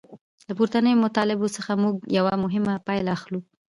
له 0.47 0.53
پورتنیو 0.57 1.03
مطالبو 1.05 1.47
څخه 1.55 1.71
موږ 1.83 1.95
یوه 2.17 2.33
مهمه 2.43 2.73
پایله 2.87 3.09
اخلو. 3.17 3.39